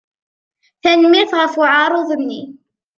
[0.83, 2.41] Tanemmirt ɣef uεaruḍ-nni.